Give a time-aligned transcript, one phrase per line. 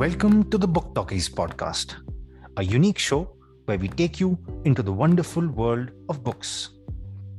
[0.00, 1.96] Welcome to the Book Talkies podcast,
[2.56, 3.36] a unique show
[3.66, 6.70] where we take you into the wonderful world of books.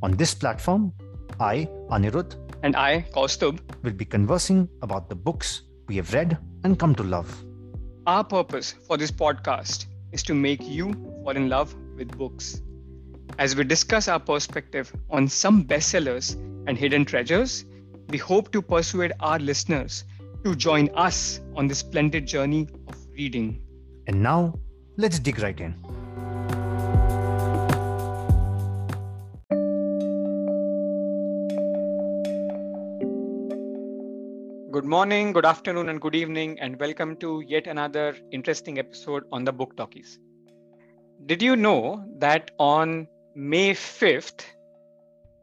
[0.03, 0.93] On this platform,
[1.39, 6.77] I, Anirudh, and I, Kaustubh, will be conversing about the books we have read and
[6.77, 7.43] come to love.
[8.05, 10.93] Our purpose for this podcast is to make you
[11.23, 12.61] fall in love with books.
[13.39, 16.35] As we discuss our perspective on some bestsellers
[16.67, 17.65] and hidden treasures,
[18.09, 20.03] we hope to persuade our listeners
[20.43, 23.61] to join us on this splendid journey of reading.
[24.07, 24.57] And now,
[24.97, 25.75] let's dig right in.
[34.71, 39.43] Good morning, good afternoon, and good evening, and welcome to yet another interesting episode on
[39.43, 40.17] the Book Talkies.
[41.27, 44.43] Did you know that on May 5th,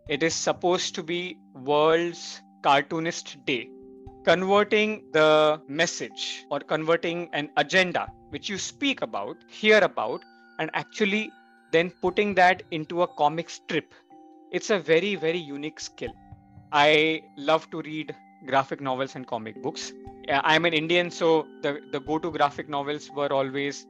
[0.09, 3.69] it is supposed to be World's Cartoonist Day?
[4.25, 10.23] Converting the message or converting an agenda which you speak about, hear about,
[10.59, 11.31] and actually
[11.73, 13.95] then putting that into a comic strip.
[14.51, 16.11] It's a very, very unique skill.
[16.73, 18.15] I love to read
[18.47, 19.93] graphic novels and comic books.
[20.31, 23.87] I'm an Indian, so the, the go to graphic novels were always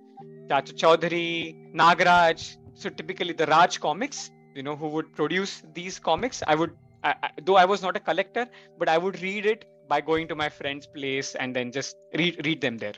[0.49, 2.57] Chacha Chaudhary, Nagaraj.
[2.75, 6.43] So typically the Raj comics, you know, who would produce these comics.
[6.47, 8.47] I would, I, I, though I was not a collector,
[8.79, 12.46] but I would read it by going to my friend's place and then just read,
[12.46, 12.94] read them there.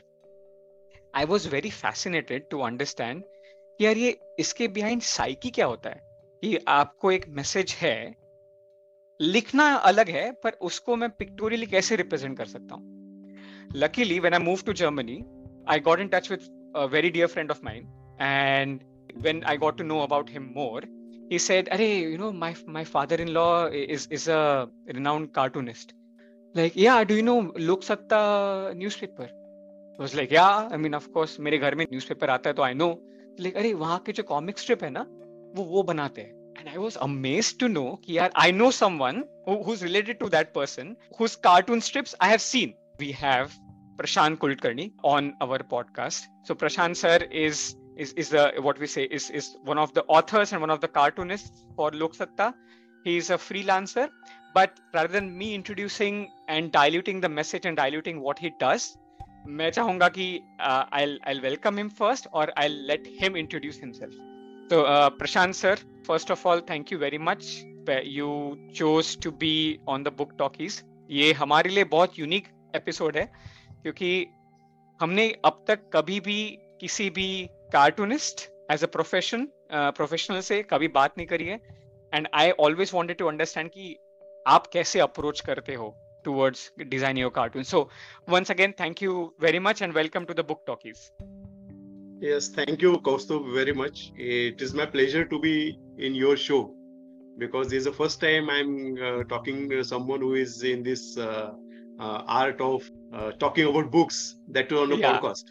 [1.14, 3.22] I was very fascinated to understand
[3.78, 6.00] कि यार ये इसके behind psyche क्या होता है
[6.42, 7.96] कि आपको एक मैसेज है
[9.20, 14.40] लिखना अलग है पर उसको मैं पिक्टोरियली कैसे रिप्रेजेंट कर सकता हूँ luckily when I
[14.44, 15.22] move to Germany
[15.70, 17.84] I got in touch with a very dear friend of mine
[18.18, 18.82] and
[19.26, 20.82] when i got to know about him more
[21.30, 25.94] he said Are, you know my my father-in-law is is a renowned cartoonist
[26.55, 29.29] like yeah do you know lok sakta newspaper
[29.99, 32.63] I was like yeah i mean of course मेरे घर में newspaper आता है तो
[32.63, 32.91] I know
[33.39, 35.05] like अरे वहाँ के जो comic strip है ना
[35.55, 39.23] वो वो बनाते हैं and I was amazed to know कि यार I know someone
[39.45, 42.73] who, who's related to that person whose cartoon strips I have seen.
[42.99, 43.53] We have
[43.97, 46.27] Prashant Kulkarni on our podcast.
[46.43, 50.03] So Prashant sir is is is the what we say is is one of the
[50.17, 52.53] authors and one of the cartoonists for Lok Satta.
[53.03, 54.09] He is a freelancer,
[54.55, 58.91] but rather than me introducing and diluting the message and diluting what he does
[59.49, 60.27] मैं चाहूँगा कि
[60.61, 64.13] I I welcome him first और I let him introduce himself
[64.69, 64.83] तो
[65.17, 65.75] Prashant sir
[66.07, 67.45] first of all thank you very much
[68.05, 68.29] you
[68.75, 69.55] chose to be
[69.87, 73.23] on the Book Talkies ये हमारे लिए बहुत unique episode है,
[73.81, 74.27] क्योंकि
[74.99, 76.37] हमने अब तक कभी भी
[76.81, 78.41] किसी भी cartoonist
[78.71, 81.59] as a profession professional से कभी बात नहीं करी है।
[82.13, 83.95] And I always wanted to understand की
[84.47, 87.63] आप कैसे अप्रोच करते हो towards designing your cartoon.
[87.63, 87.89] So
[88.27, 91.11] once again, thank you very much and welcome to the book talkies.
[92.19, 94.11] Yes, thank you, Kaustubh, very much.
[94.15, 96.75] It is my pleasure to be in your show
[97.39, 101.17] because this is the first time I'm uh, talking to someone who is in this
[101.17, 101.53] uh,
[101.99, 102.87] uh, art of
[103.39, 105.19] talking about books, that too on a yeah.
[105.19, 105.45] podcast.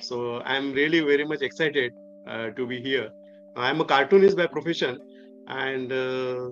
[0.00, 1.92] so I'm really very much excited
[2.56, 3.10] to be here.
[3.56, 4.98] I'm a cartoonist by profession,
[5.50, 6.48] and uh,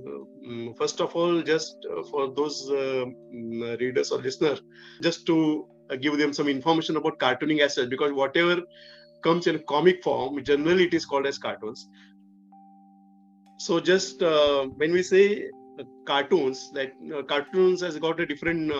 [0.46, 3.04] mm, first of all just uh, for those uh,
[3.34, 4.60] mm, readers or listeners
[5.02, 8.60] just to uh, give them some information about cartooning as such because whatever
[9.22, 11.88] comes in comic form generally it is called as cartoons.
[13.58, 15.44] So just uh, when we say
[15.78, 16.92] uh, cartoons that
[17.28, 18.72] cartoons has got a different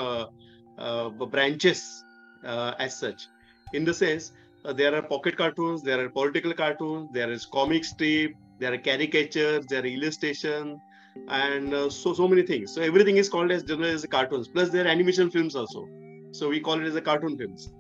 [1.30, 2.04] branches
[2.44, 3.28] as such.
[3.72, 4.32] In the sense
[4.74, 9.66] there are pocket cartoons there are political cartoons there is comic strip there are caricatures
[9.66, 10.80] there are illustration
[11.28, 12.74] and uh, so so many things.
[12.74, 15.86] So everything is called as generally as cartoons plus there are animation films also.
[16.32, 17.70] So we call it as a cartoon films.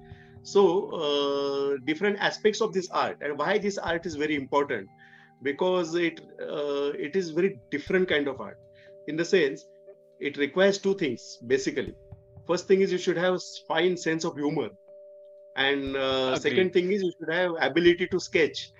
[0.42, 4.88] So uh, different aspects of this art and why this art is very important
[5.42, 8.58] because it uh, it is very different kind of art.
[9.06, 9.64] In the sense
[10.20, 11.94] it requires two things basically.
[12.46, 14.70] First thing is you should have fine sense of humor.
[15.56, 18.70] And uh, second thing is you should have ability to sketch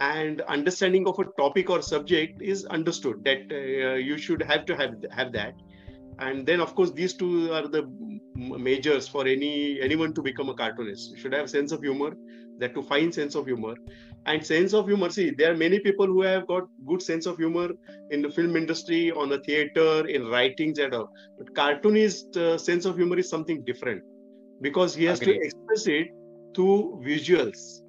[0.00, 4.76] and understanding of a topic or subject is understood that uh, you should have to
[4.76, 5.54] have have that.
[6.20, 7.88] And then of course these two are the
[8.36, 11.10] majors for any anyone to become a cartoonist.
[11.12, 12.16] You should have sense of humor
[12.58, 13.74] that to find sense of humor.
[14.26, 17.36] And sense of humor see there are many people who have got good sense of
[17.36, 17.70] humor
[18.10, 21.08] in the film industry on the theater in writings and all
[21.38, 24.02] but cartoonist uh, sense of humor is something different
[24.60, 25.38] because he has Agreed.
[25.38, 26.08] to express it
[26.54, 27.80] through visuals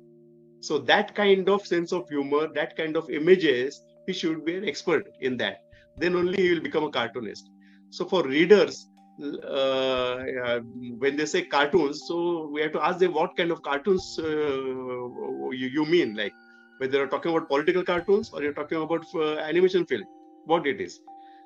[0.61, 4.67] so that kind of sense of humor, that kind of images, he should be an
[4.67, 5.61] expert in that.
[5.97, 7.49] Then only he will become a cartoonist.
[7.91, 8.87] So for readers,
[9.21, 10.59] uh,
[10.97, 14.23] when they say cartoons, so we have to ask them what kind of cartoons uh,
[14.23, 16.33] you, you, mean, like
[16.77, 20.03] whether you're talking about political cartoons or you're talking about uh, animation film,
[20.45, 20.99] what it is.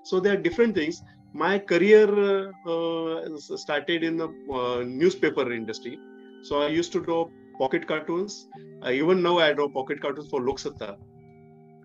[0.03, 1.01] So there are different things.
[1.33, 5.97] My career uh, started in the uh, newspaper industry.
[6.43, 7.27] So I used to draw
[7.57, 8.47] pocket cartoons.
[8.89, 10.97] even now, I draw pocket cartoons for Lok Satta,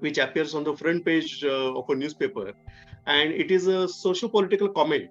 [0.01, 2.53] which appears on the front page of a newspaper,
[3.07, 5.09] and it is a socio-political comment.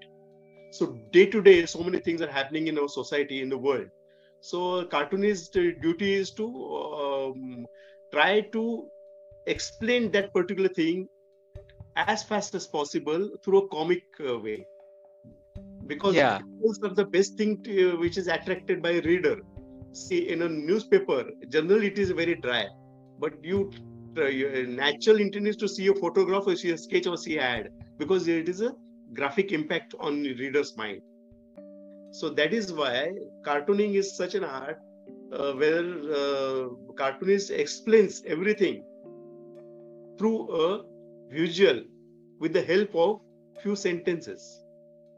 [0.71, 3.87] So day to day so many things are happening in our society in the world.
[4.41, 7.65] So cartoonist duty is to um,
[8.11, 8.87] try to
[9.47, 11.07] explain that particular thing
[11.95, 14.65] as fast as possible through a comic uh, way.
[15.87, 16.39] Because yeah.
[16.61, 19.41] those are the best thing to, uh, which is attracted by a reader
[19.97, 22.65] see in a newspaper generally it is very dry.
[23.19, 23.71] But you
[24.17, 24.29] uh,
[24.67, 28.27] natural intent is to see a photograph or see a sketch or see ad because
[28.27, 28.73] it is a
[29.13, 31.01] graphic impact on reader's mind.
[32.11, 33.11] So that is why
[33.45, 34.77] cartooning is such an art
[35.31, 35.85] uh, where
[36.19, 38.83] uh, cartoonist explains everything
[40.17, 40.83] through a
[41.29, 41.83] visual
[42.39, 43.19] with the help of
[43.61, 44.63] few sentences.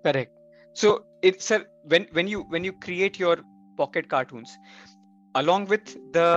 [0.03, 0.31] Correct.
[0.73, 3.37] So it's a when when you when you create your
[3.81, 4.57] pocket cartoons
[5.41, 6.29] along with the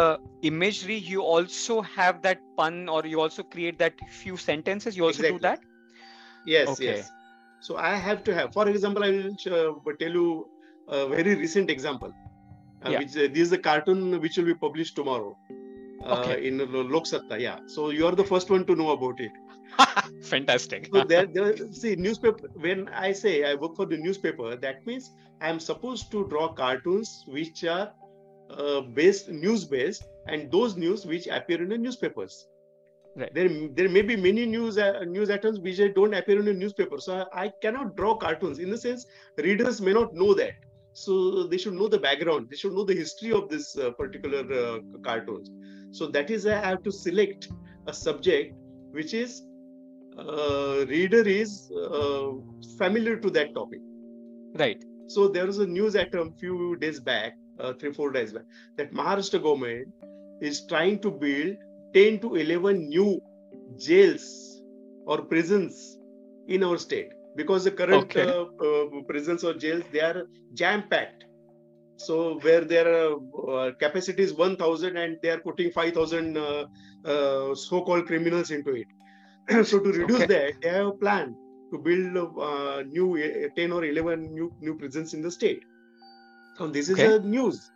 [0.51, 5.23] imagery you also have that pun or you also create that few sentences you also
[5.23, 5.39] exactly.
[5.39, 5.61] do that
[6.55, 6.95] yes okay.
[6.95, 7.13] yes
[7.63, 10.49] so I have to have, for example, I will uh, tell you
[10.89, 12.13] a very recent example.
[12.85, 12.99] Uh, yeah.
[12.99, 15.37] which, uh, this is a cartoon which will be published tomorrow
[16.05, 16.45] uh, okay.
[16.45, 16.59] in
[16.91, 17.41] Lok Satta.
[17.41, 17.61] Yeah.
[17.67, 19.31] So you are the first one to know about it.
[20.23, 20.89] Fantastic.
[20.93, 22.49] so there, there, see, newspaper.
[22.55, 25.11] When I say I work for the newspaper, that means
[25.41, 27.93] I am supposed to draw cartoons which are
[28.51, 32.47] uh, based news based, and those news which appear in the newspapers.
[33.15, 33.33] Right.
[33.35, 36.99] There, there may be many news uh, news items which don't appear in the newspaper.
[36.99, 38.59] So I, I cannot draw cartoons.
[38.59, 40.55] In the sense, readers may not know that.
[40.95, 42.49] So they should know the background.
[42.51, 45.51] They should know the history of this uh, particular uh, cartoons.
[45.91, 47.49] So that is I have to select
[47.87, 48.55] a subject
[48.93, 49.43] which is
[50.89, 52.33] reader is uh,
[52.79, 53.81] familiar to that topic.
[54.55, 54.83] Right.
[55.09, 58.45] So there was a news item a few days back, uh, three four days back,
[58.77, 59.89] that Maharashtra government
[60.41, 61.57] is trying to build
[61.95, 63.21] 10 to 11 new
[63.79, 64.63] jails
[65.07, 65.99] or prisons
[66.49, 68.23] in our state because the current okay.
[68.23, 70.23] uh, uh, prisons or jails they are
[70.55, 71.25] jam packed
[71.97, 76.65] so where their uh, capacity is 1000 and they are putting 5000 uh,
[77.05, 78.87] uh, so called criminals into it
[79.65, 80.27] so to reduce okay.
[80.27, 81.35] that they have a plan
[81.71, 85.63] to build uh, new 10 or 11 new new prisons in the state
[86.59, 87.17] so this is okay.
[87.17, 87.71] a news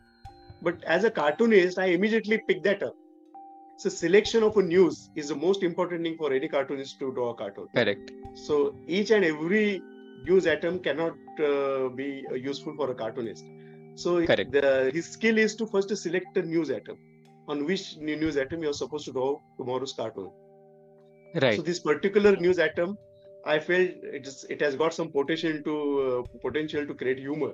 [0.62, 2.94] but as a cartoonist i immediately pick that up
[3.78, 7.30] so selection of a news is the most important thing for any cartoonist to draw
[7.30, 7.68] a cartoon.
[7.74, 8.10] Correct.
[8.34, 9.82] So each and every
[10.24, 13.44] news atom cannot uh, be uh, useful for a cartoonist.
[13.94, 14.50] So Correct.
[14.50, 16.96] The, his skill is to first select a news atom
[17.48, 20.30] on which news atom you're supposed to draw tomorrow's cartoon.
[21.42, 21.56] Right.
[21.56, 22.96] So this particular news atom,
[23.44, 27.52] I felt it is it has got some potential to uh, potential to create humor.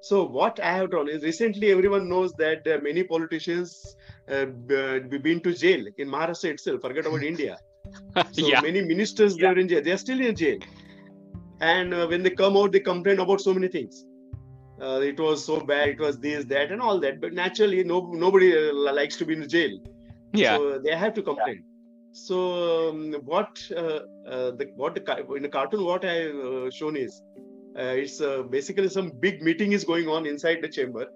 [0.00, 3.96] So what I have done is recently everyone knows that uh, many politicians
[4.30, 6.80] uh, been to jail in Maharashtra itself.
[6.80, 7.58] Forget about India.
[8.32, 8.60] So yeah.
[8.60, 9.42] many ministers yeah.
[9.42, 9.82] they're in jail.
[9.82, 10.58] They are still in jail,
[11.60, 14.04] and uh, when they come out, they complain about so many things.
[14.80, 15.90] Uh, it was so bad.
[15.90, 17.20] It was this, that, and all that.
[17.20, 19.78] But naturally, no nobody uh, likes to be in jail.
[20.32, 20.56] Yeah.
[20.56, 21.62] So they have to complain.
[21.62, 21.75] Yeah.
[22.18, 24.00] So um, what uh,
[24.58, 27.22] the what the in the cartoon what I have shown is
[27.76, 28.20] it's
[28.50, 31.06] basically some big meeting is going on inside the chamber,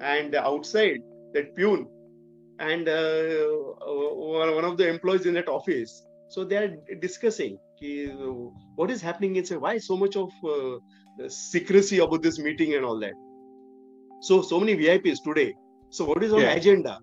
[0.00, 1.00] and outside
[1.34, 1.86] that pune
[2.60, 3.46] and uh,
[4.54, 6.04] one of the employees in that office.
[6.28, 7.58] So they are discussing
[8.76, 13.00] what is happening inside why so much of uh, secrecy about this meeting and all
[13.00, 13.14] that.
[14.20, 15.54] So so many vips today.
[15.90, 16.52] So what is on yeah.
[16.52, 16.98] agenda?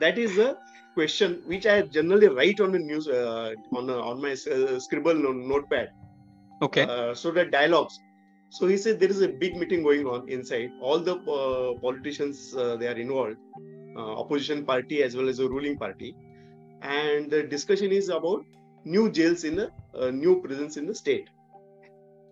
[0.00, 0.56] That is the
[0.94, 5.14] question which i generally write on the news uh, on uh, on my uh, scribble
[5.14, 5.88] notepad
[6.62, 6.82] okay.
[6.82, 7.98] uh, so the dialogues.
[8.50, 10.70] So he said there is a big meeting going on inside.
[10.80, 11.16] All the
[11.82, 13.36] politicians they are involved
[13.96, 16.16] uh, opposition party as well as the ruling party.
[16.82, 18.44] And the discussion is about
[18.84, 21.28] new jails in the uh, new prisons in the state.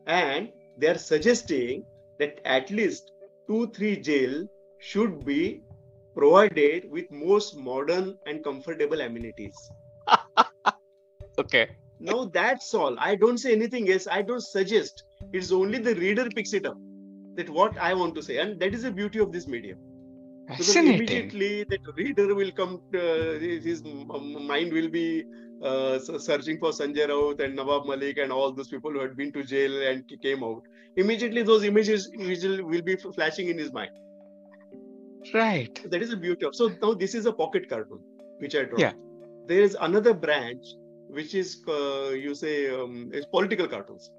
[0.07, 1.85] And they are suggesting
[2.19, 3.13] that at least
[3.49, 4.47] two three jail
[4.81, 5.63] should be
[6.15, 9.57] provided with most modern and comfortable amenities.
[11.39, 11.69] Okay.
[11.99, 12.97] Now that's all.
[12.99, 14.07] I don't say anything else.
[14.07, 15.05] I don't suggest.
[15.33, 16.77] It's only the reader picks it up.
[17.37, 18.39] That what i want to say.
[18.39, 19.79] And that is the beauty of this medium.
[20.49, 25.25] Because immediately that reader will come, uh, his mind will be
[25.63, 29.33] uh, searching for Sanjay Raut and Nawab Malik and all those people who had been
[29.33, 30.63] to jail and came out.
[30.97, 33.91] Immediately, those images will be flashing in his mind.
[35.35, 35.81] Right.
[35.91, 36.55] That is the beauty of.
[36.55, 38.01] So now this is a pocket cartoon
[38.39, 38.79] which I draw.
[38.79, 38.93] Yeah.
[39.47, 40.65] There is another branch
[41.09, 44.11] which is uh, you say um, is political cartoons.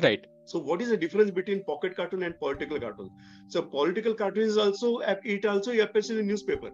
[0.00, 0.26] Right.
[0.44, 3.10] So what is the difference between pocket cartoon and political cartoon?
[3.48, 6.70] So political cartoon is also it also appears in the newspaper.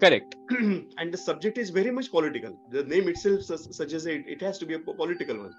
[0.00, 0.34] Correct.
[0.50, 2.58] and the subject is very much political.
[2.70, 5.54] The name itself suggests it, it has to be a political one.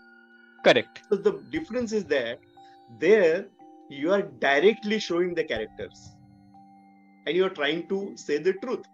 [0.63, 1.01] Correct.
[1.09, 2.39] So the difference is that
[2.99, 3.47] there
[3.89, 6.16] you are directly showing the characters
[7.27, 8.85] and you are trying to say the truth.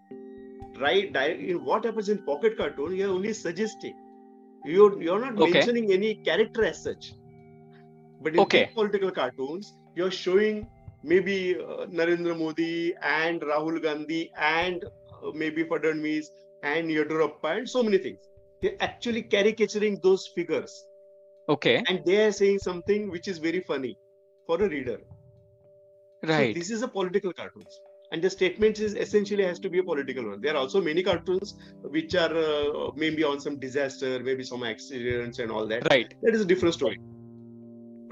[0.79, 1.15] Right?
[1.15, 3.93] In what happens in pocket cartoon, you are only suggesting.
[4.65, 5.51] You're you're not okay.
[5.51, 7.13] mentioning any character as such
[8.23, 8.69] but in okay.
[8.73, 10.67] political cartoons, you're showing
[11.03, 16.27] maybe uh, Narendra Modi and Rahul Gandhi and uh, maybe Fadnavis
[16.63, 18.19] and Yediyurappa and so many things.
[18.61, 20.85] They're actually caricaturing those figures.
[21.49, 21.83] Okay.
[21.87, 23.97] And they are saying something which is very funny
[24.47, 24.99] for a reader.
[26.23, 26.55] Right.
[26.55, 27.79] So this is a political cartoons.
[28.13, 30.39] And the statement is essentially has to be a political one.
[30.39, 35.39] There are also many cartoons which are uh, maybe on some disaster, maybe some accidents
[35.39, 35.87] and all that.
[35.89, 36.13] Right.
[36.21, 36.99] That is a different story.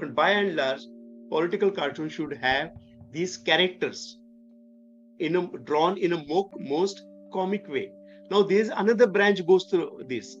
[0.00, 0.80] But by and large,
[1.30, 2.72] political cartoons should have
[3.12, 4.18] these characters
[5.20, 7.92] in a, drawn in a mo- most comic way.
[8.28, 10.36] Now, there's another branch goes through this.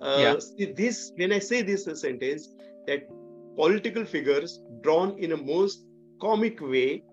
[0.00, 0.66] Uh, yeah.
[0.74, 2.48] This when I say this sentence
[2.86, 3.06] that
[3.56, 5.84] political figures drawn in a most
[6.18, 7.04] comic way,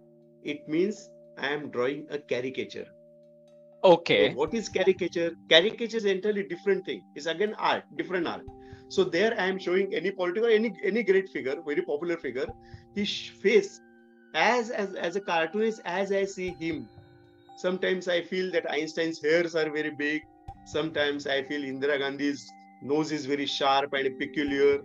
[0.43, 2.87] it means I am drawing a caricature.
[3.83, 4.29] Okay.
[4.29, 5.31] So what is caricature?
[5.49, 7.01] Caricature is entirely different thing.
[7.15, 8.43] It's again art, different art.
[8.89, 12.47] So there I am showing any political, any any great figure, very popular figure,
[12.95, 13.79] his face
[14.33, 16.87] as as as a cartoonist, as I see him.
[17.57, 20.23] Sometimes I feel that Einstein's hairs are very big.
[20.65, 22.49] Sometimes I feel Indira Gandhi's
[22.81, 24.81] nose is very sharp and peculiar.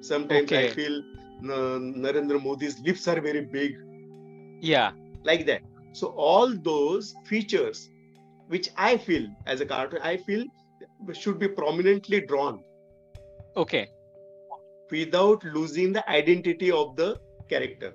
[0.00, 0.66] Sometimes okay.
[0.66, 0.98] I feel
[1.44, 3.78] uh, Narendra Modi's lips are very big.
[4.60, 4.92] Yeah.
[5.24, 5.62] Like that.
[5.96, 7.90] So all those features,
[8.48, 10.44] which I feel as a cartoon, I feel
[11.12, 12.62] should be prominently drawn
[13.56, 13.88] Okay.
[14.90, 17.94] Without losing the identity of the character.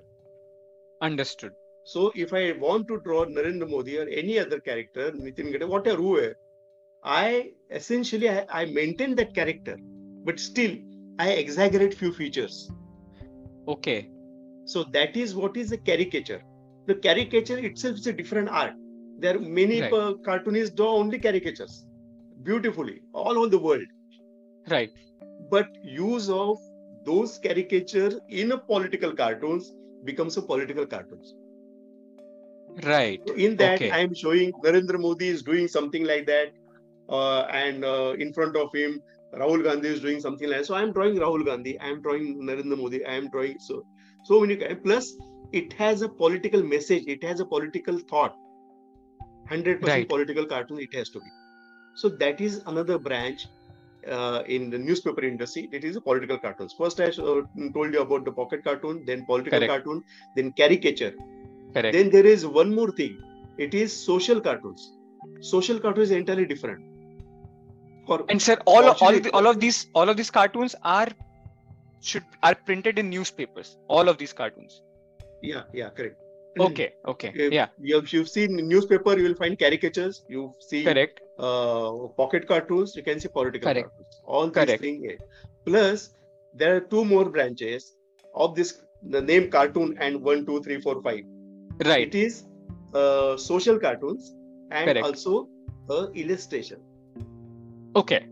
[1.01, 1.51] Understood.
[1.85, 6.01] So if I want to draw Narendra Modi or any other character, Nitin Gadkari, whatever,
[6.01, 6.35] whoever,
[7.03, 9.77] I essentially I, I maintain that character,
[10.23, 10.75] but still
[11.19, 12.71] I exaggerate few features.
[13.67, 14.09] Okay.
[14.65, 16.41] So that is what is a caricature.
[16.87, 18.73] The caricature itself is a different art.
[19.19, 19.93] There are many right.
[19.93, 21.85] Uh, cartoonists draw only caricatures
[22.43, 23.83] beautifully all over the world.
[24.67, 24.91] Right
[25.49, 26.57] but use of
[27.05, 29.73] those caricatures in a political cartoons
[30.05, 31.33] becomes a political cartoons
[32.83, 33.91] right so in that okay.
[33.91, 36.53] i am showing narendra modi is doing something like that
[37.09, 39.01] uh, and uh, in front of him
[39.41, 42.01] rahul gandhi is doing something like that so i am drawing rahul gandhi i am
[42.05, 43.83] drawing narendra modi i am drawing so
[44.29, 45.11] so many plus
[45.51, 48.35] it has a political message it has a political thought
[49.49, 50.07] 100% right.
[50.07, 51.31] political cartoon it has to be
[51.95, 53.47] so that is another branch
[54.07, 56.73] uh, in the newspaper industry, it is a political cartoons.
[56.77, 57.41] First, I uh,
[57.73, 59.71] told you about the pocket cartoon, then political Correct.
[59.71, 60.03] cartoon,
[60.35, 61.13] then caricature.
[61.73, 61.93] Correct.
[61.93, 63.21] Then there is one more thing.
[63.57, 64.93] It is social cartoons.
[65.41, 66.83] Social cartoons is entirely different.
[68.07, 70.75] For and sir, all of, all of, the, all of these all of these cartoons
[70.83, 71.07] are
[72.01, 73.77] should are printed in newspapers.
[73.87, 74.81] All of these cartoons.
[75.41, 76.17] Yeah, yeah, correct.
[76.59, 77.67] Okay, okay, if yeah.
[77.79, 80.23] You've, you've seen newspaper, you will find caricatures.
[80.27, 83.89] You see correct uh, pocket cartoons, you can see political Correct.
[83.89, 84.21] cartoons.
[84.25, 84.81] All these Correct.
[84.81, 85.19] things.
[85.65, 86.09] Plus,
[86.53, 87.95] there are two more branches
[88.35, 91.23] of this the name cartoon and one, two, three, four, five.
[91.85, 92.07] Right.
[92.07, 92.43] It is
[92.93, 94.35] uh, social cartoons
[94.71, 95.05] and Correct.
[95.05, 95.47] also
[95.89, 96.79] uh, illustration.
[97.95, 98.25] Okay.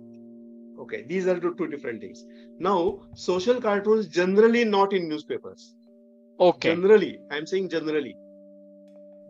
[0.80, 2.24] Okay, these are two, two different things.
[2.60, 5.76] Now, social cartoons generally not in newspapers.
[6.40, 6.70] Okay.
[6.70, 8.16] Generally, I'm saying generally.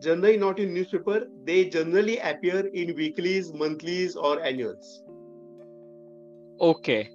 [0.02, 5.02] Generally not in newspaper they generally appear in weeklies monthlies or annuals.
[6.60, 7.10] Okay.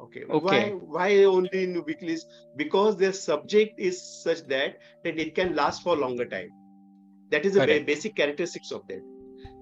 [0.00, 0.44] Okay, okay.
[0.44, 2.26] why why only in weeklies?
[2.56, 6.50] Because their subject is such that that it can last for longer time.
[7.30, 9.02] That is the basic characteristics of that.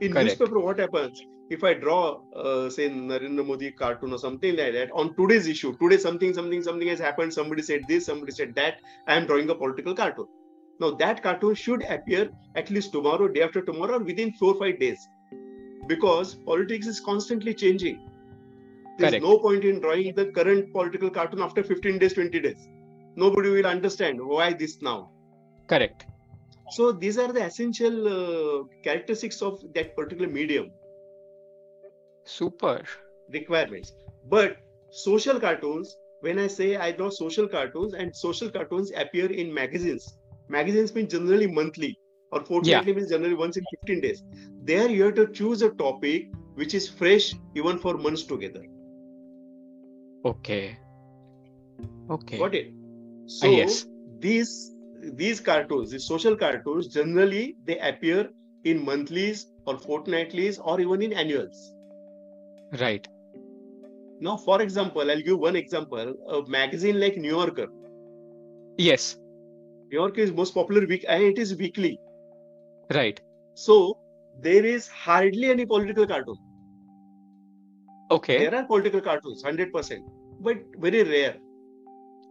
[0.01, 0.29] In Correct.
[0.29, 4.91] newspaper what happens if I draw, uh, say, Narendra Modi cartoon or something like that
[4.93, 7.35] on today's issue, today something, something, something has happened.
[7.35, 8.77] Somebody said this, somebody said that.
[9.07, 10.27] I am drawing a political cartoon.
[10.81, 14.59] Now that cartoon should appear at least tomorrow, day after tomorrow, or within four or
[14.59, 15.07] five days.
[15.87, 18.09] Because politics is constantly changing.
[18.99, 19.25] There's Correct.
[19.25, 22.69] no point in drawing the current political cartoon after 15 days, 20 days.
[23.17, 25.11] Nobody will understand why this now.
[25.67, 26.07] Correct.
[26.71, 30.71] So these are the essential uh, characteristics of that particular medium
[32.25, 32.85] Super.
[33.33, 33.93] requirements.
[34.29, 34.59] But
[34.91, 40.19] social cartoons, when I say I draw social cartoons, and social cartoons appear in magazines.
[40.49, 41.99] Magazines mean generally monthly
[42.33, 44.23] or fortnightly means generally once in 15 days.
[44.63, 48.63] There you have to choose a topic which is fresh even for months together.
[50.25, 50.79] Okay.
[52.11, 52.39] Okay.
[52.39, 52.73] Got it?
[53.43, 53.87] Ah, So yes.
[54.21, 58.31] these these cartoons, these social cartoons, generally they appear
[58.65, 61.74] in monthlies or fortnightlies or even in annuals.
[62.81, 63.07] Right.
[64.21, 66.15] Now, for example, I'll give one example.
[66.29, 67.67] A magazine like New Yorker.
[68.79, 69.17] Yes.
[69.91, 71.99] New Yorker is most popular week and it is weekly.
[72.93, 73.21] Right.
[73.55, 73.99] So
[74.41, 76.37] there is hardly any political cartoon.
[78.11, 78.39] Okay.
[78.39, 80.01] There are political cartoons, 100%,
[80.41, 81.37] but very rare.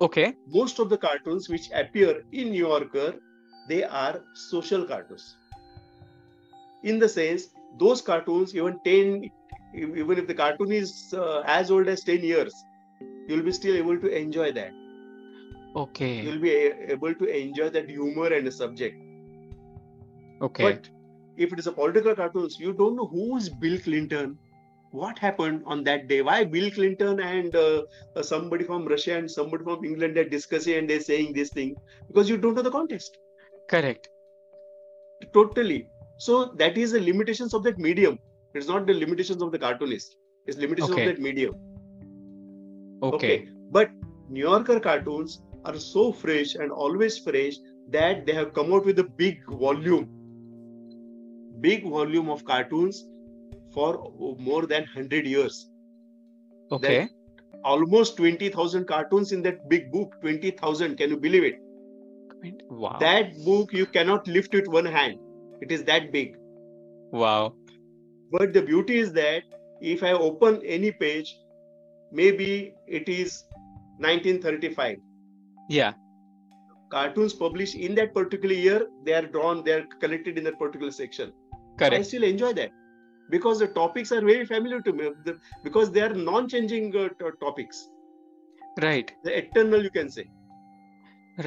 [0.02, 0.34] Okay.
[0.48, 3.14] Most of the cartoons which appear in New Yorker,
[3.70, 5.38] they are social cartoons.
[6.84, 7.48] In the sense,
[7.80, 9.30] those cartoons, even 10,
[9.74, 12.54] even if the cartoon is uh, as old as 10 years,
[13.28, 14.72] you'll be still able to enjoy that.
[15.76, 16.22] Okay.
[16.22, 18.96] You'll be a- able to enjoy that humor and the subject.
[20.42, 20.64] Okay.
[20.64, 20.90] But
[21.38, 24.38] if it is a political cartoons, you don't know who is Bill Clinton,
[24.92, 27.82] what happened on that day, why Bill Clinton and uh,
[28.16, 31.76] uh, somebody from Russia and somebody from England are discussing and they're saying this thing
[32.08, 33.18] because you don't know the context
[33.70, 34.08] Correct.
[35.34, 35.88] totally.
[36.18, 38.20] So that is the limitations of that medium.
[38.54, 40.16] It's not the limitations of the cartoonist.
[40.46, 41.10] It's limitations Okay.
[41.10, 41.56] of that medium.
[43.02, 43.50] Okay.
[43.72, 43.92] But
[44.30, 47.56] New Yorker cartoons are so fresh and always fresh
[47.90, 50.08] that they have come out with a big volume,
[51.62, 53.06] big volume of cartoons
[53.74, 55.70] for more than 100 years.
[56.72, 57.10] Okay.
[57.64, 60.16] Almost 20,000 cartoons in that big book.
[60.22, 60.98] 20,000.
[60.98, 61.60] Can you believe it?
[62.70, 62.98] Wow.
[63.00, 65.18] That book you cannot lift with one hand.
[65.62, 66.36] It is that big.
[67.12, 67.56] Wow.
[68.34, 69.44] But the beauty is that
[69.82, 71.34] if I open any page,
[72.12, 73.44] maybe it is
[74.00, 74.98] 1935.
[75.70, 75.94] Yeah.
[76.94, 80.92] cartoons published in that particular year they are drawn they are collected in that particular
[80.98, 81.32] section
[81.80, 81.96] Correct.
[81.98, 82.76] i still enjoy that
[83.36, 85.08] because the topics are very familiar to me
[85.64, 87.80] because they are non-changing uh, to- topics
[88.86, 89.14] Right.
[89.30, 90.26] the eternal you can say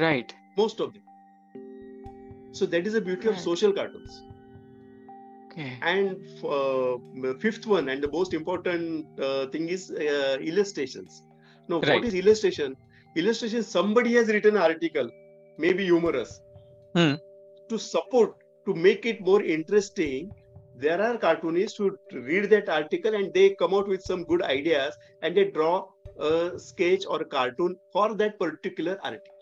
[0.03, 0.35] Right.
[0.63, 1.05] most of them
[2.61, 4.19] so that is the beauty of social cartoons
[5.81, 6.97] And uh,
[7.39, 11.21] fifth one and the most important uh, thing is uh, illustrations
[11.69, 11.93] now Right.
[11.95, 12.75] what is illustration
[13.15, 15.09] illustration somebody has written an article
[15.57, 16.39] maybe humorous
[16.95, 17.15] Hmm.
[17.69, 20.31] to support to make it more interesting
[20.75, 21.91] there are cartoonists who
[22.29, 25.85] read that article and they come out with some good ideas and they draw
[26.19, 29.33] a sketch or a cartoon for that particular article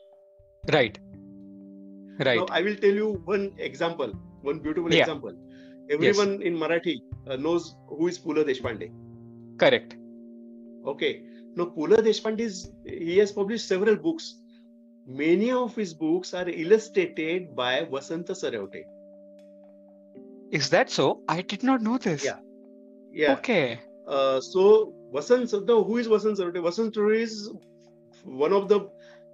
[0.71, 0.97] Right.
[2.19, 2.37] Right.
[2.39, 5.01] now i will tell you one example one beautiful Yeah.
[5.01, 5.33] example
[5.89, 8.87] everyone in marathi uh, knows who is pula deshpande
[9.57, 9.95] Correct.
[10.85, 11.23] Okay.
[11.55, 14.35] Now, Pula Deshpande is he has published several books.
[15.07, 18.83] Many of his books are illustrated by Vasanta Sarwate.
[20.51, 21.21] Is that so?
[21.27, 22.25] I did not know this.
[22.25, 22.39] Yeah.
[23.11, 23.33] Yeah.
[23.33, 23.79] Okay.
[24.07, 26.61] Uh, so Vasant, no, who is Vasant Sarwate?
[26.61, 27.51] Vasant is
[28.23, 28.89] one of the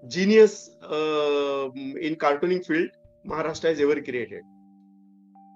[0.08, 2.90] genius uh, in cartooning field
[3.26, 4.42] Maharashtra has ever created.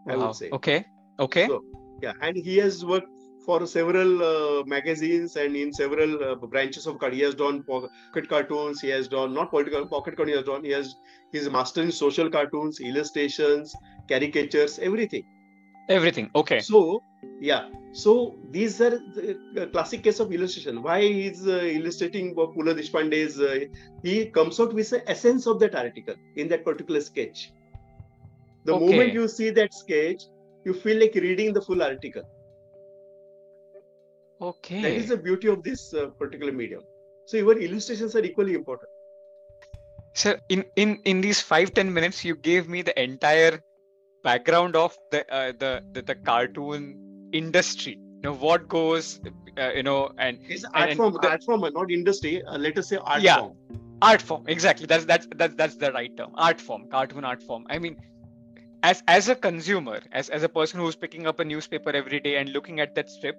[0.07, 0.27] I Wow.
[0.27, 0.49] would say.
[0.51, 0.85] Okay.
[1.19, 1.47] Okay.
[1.47, 1.63] So,
[2.01, 3.07] yeah, and he has worked
[3.45, 6.99] for several uh, magazines and in several uh, branches of.
[7.11, 8.81] He has done pocket cartoons.
[8.81, 10.63] He has done not political pocket cartoons He has done.
[10.63, 10.95] He has
[11.31, 13.75] he's a master in social cartoons, illustrations,
[14.09, 15.23] caricatures, everything.
[15.89, 16.29] Everything.
[16.35, 16.59] Okay.
[16.59, 17.01] So
[17.39, 20.81] yeah, so these are the classic case of illustration.
[20.81, 23.39] Why he's uh, illustrating Pula Deshpande's?
[23.39, 23.65] Uh,
[24.03, 27.51] he comes out with the essence of that article in that particular sketch.
[28.65, 28.85] The Okay.
[28.85, 30.23] moment you see that sketch,
[30.65, 32.23] you feel like reading the full article.
[34.41, 34.81] Okay.
[34.81, 36.81] That is the beauty of this uh, particular medium.
[37.27, 38.89] So your illustrations are equally important.
[40.13, 43.59] Sir, in in in these five ten minutes, you gave me the entire
[44.23, 47.93] background of the uh, the, the the cartoon industry.
[47.97, 49.19] You know what goes,
[49.57, 52.43] uh, you know, and It's art and form, the- art form, not industry.
[52.43, 53.39] Uh, let us say art Yeah.
[53.39, 53.57] form.
[54.01, 54.43] art form.
[54.47, 54.85] Exactly.
[54.85, 56.31] That's that's that's that's the right term.
[56.35, 57.65] Art form, cartoon art form.
[57.69, 57.97] I mean,
[58.85, 62.35] as as a consumer, as as a person who's picking up a newspaper every day
[62.39, 63.37] and looking at that strip,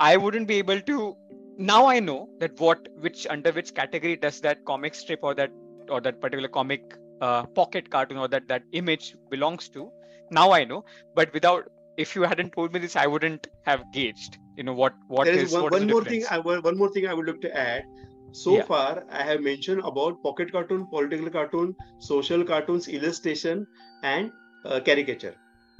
[0.00, 1.16] I wouldn't be able to.
[1.58, 5.52] Now I know that what which under which category does that comic strip or that
[5.88, 9.90] or that particular comic uh, pocket cartoon or that that image belongs to.
[10.40, 11.70] Now I know, but without
[12.06, 14.38] if you hadn't told me this, I wouldn't have gauged.
[14.56, 16.26] You know what what there is, is one, what one the more thing.
[16.30, 17.84] I, one more thing I would like to add.
[18.32, 18.64] So Yeah.
[18.74, 21.74] far, I have mentioned about pocket cartoon, political cartoon,
[22.10, 23.66] social cartoons, illustration,
[24.02, 24.30] and
[24.64, 25.34] uh, caricature.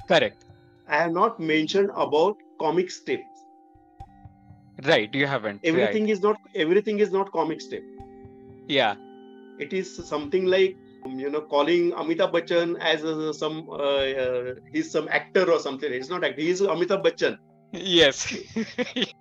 [0.07, 0.45] Correct.
[0.87, 3.23] I have not mentioned about comic strips.
[4.83, 5.61] Right, you haven't.
[5.63, 6.11] Everything right.
[6.11, 7.83] is not everything is not comic strip.
[8.67, 8.95] Yeah.
[9.59, 14.91] It is something like you know calling Amitabh Bachchan as a, some uh, uh, he's
[14.91, 15.91] some actor or something.
[15.91, 16.41] It's not actor.
[16.41, 17.37] He's Amitabh Bachchan.
[17.71, 18.33] Yes.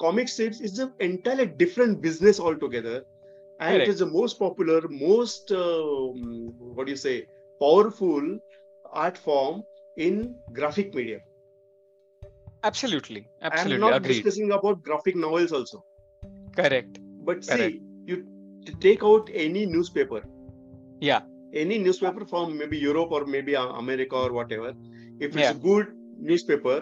[0.00, 3.02] comic strips is an entirely different business altogether,
[3.60, 3.88] and Correct.
[3.88, 7.26] it is the most popular, most um, what do you say,
[7.60, 8.38] powerful
[8.94, 9.62] art form
[9.96, 11.20] in graphic media.
[12.68, 13.26] absolutely.
[13.42, 14.14] I'm not Agreed.
[14.14, 15.84] discussing about graphic novels also.
[16.56, 16.98] Correct.
[17.28, 17.74] But Correct.
[17.74, 18.16] see, you
[18.66, 20.20] t- take out any newspaper,
[21.00, 21.20] Yeah.
[21.64, 24.72] any newspaper from maybe Europe or maybe uh, America or whatever.
[25.20, 25.50] If it's Yeah.
[25.50, 25.92] a good
[26.30, 26.76] newspaper,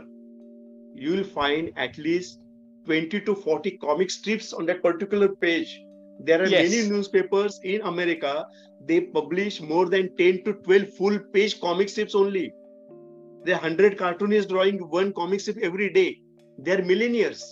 [0.94, 2.38] you will find at least
[2.84, 5.74] 20 to 40 comic strips on that particular page.
[6.20, 6.70] There are Yes.
[6.70, 8.46] many newspapers in America,
[8.86, 12.52] they publish more than 10 to 12 full page comic strips only.
[13.44, 16.18] There are 100 cartoonists drawing one comic strip every day.
[16.58, 17.42] They are millionaires.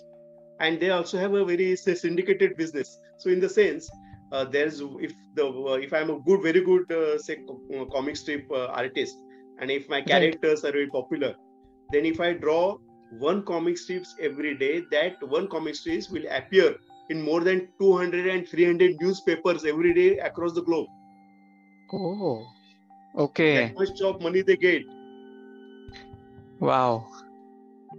[0.61, 2.99] And they also have a very say, syndicated business.
[3.19, 3.89] So, in the sense,
[4.33, 8.17] uh, there's if the uh, if I'm a good, very good uh, say co- comic
[8.17, 9.17] strip uh, artist,
[9.61, 11.35] and if my characters are very popular,
[11.93, 12.77] then if I draw
[13.19, 16.77] one comic strips every day, that one comic strips will appear
[17.11, 20.89] in more than 200 and 300 newspapers every day across the globe.
[21.93, 22.47] Oh.
[23.17, 23.55] Okay.
[23.67, 24.83] That much of money they get.
[26.61, 27.07] Wow.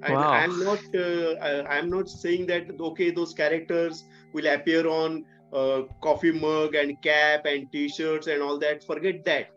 [0.04, 0.32] And Wow.
[0.32, 6.32] I'm not uh, I'm not saying that okay those characters will appear on uh, coffee
[6.32, 8.84] mug and cap and t-shirts and all that.
[8.84, 9.48] Forget that.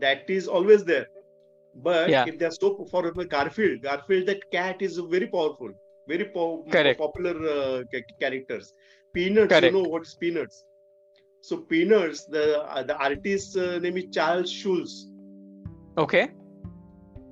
[0.00, 1.06] That is always there.
[1.82, 2.24] But Yeah.
[2.28, 5.70] if they're so for Garfield, Garfield that cat is very powerful,
[6.08, 6.64] very po-
[6.98, 7.82] popular uh,
[8.20, 8.72] characters.
[9.14, 9.74] Peanuts, Correct.
[9.74, 10.64] you know what's Peanuts?
[11.42, 15.08] So Peanuts, the uh, the artist's uh, name is Charles Schulz.
[15.98, 16.28] Okay.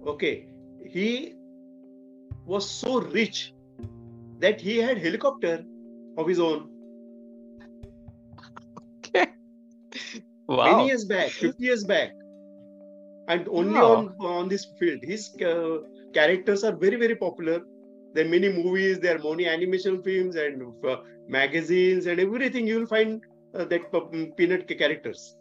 [0.06, 0.46] okay
[0.94, 1.34] he
[2.46, 3.52] was so rich
[4.38, 5.64] that he had helicopter
[6.18, 6.68] of his own
[8.98, 9.26] Okay.
[10.48, 10.64] Wow.
[10.76, 12.10] many years back 50 years back
[13.28, 13.92] and only Wow.
[13.96, 15.78] on on this field his uh,
[16.18, 17.60] characters are very very popular
[18.14, 20.96] there are many movies there are many animation films and uh,
[21.28, 23.20] magazines and everything you will find
[23.54, 25.36] uh, that p- peanut characters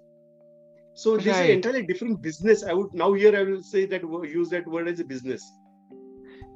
[0.96, 1.50] so this is Right.
[1.50, 4.02] an entirely different business i would now here i will say that
[4.38, 5.42] use that word as a business